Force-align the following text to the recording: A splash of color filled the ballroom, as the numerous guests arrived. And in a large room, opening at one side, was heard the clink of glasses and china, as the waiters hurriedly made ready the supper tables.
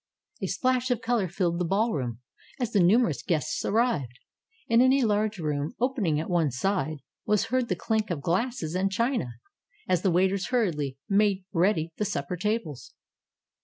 A 0.41 0.47
splash 0.47 0.89
of 0.89 0.99
color 0.99 1.27
filled 1.27 1.59
the 1.59 1.63
ballroom, 1.63 2.21
as 2.59 2.71
the 2.71 2.79
numerous 2.79 3.21
guests 3.21 3.63
arrived. 3.63 4.17
And 4.67 4.81
in 4.81 4.91
a 4.93 5.03
large 5.03 5.37
room, 5.37 5.75
opening 5.79 6.19
at 6.19 6.27
one 6.27 6.49
side, 6.49 7.03
was 7.27 7.45
heard 7.53 7.69
the 7.69 7.75
clink 7.75 8.09
of 8.09 8.19
glasses 8.19 8.73
and 8.73 8.91
china, 8.91 9.33
as 9.87 10.01
the 10.01 10.09
waiters 10.09 10.47
hurriedly 10.47 10.97
made 11.07 11.45
ready 11.53 11.93
the 11.97 12.05
supper 12.05 12.35
tables. 12.35 12.95